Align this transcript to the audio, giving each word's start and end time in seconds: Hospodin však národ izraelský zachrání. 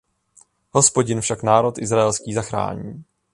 Hospodin 0.71 1.21
však 1.21 1.43
národ 1.43 1.77
izraelský 1.77 2.33
zachrání. 2.33 3.03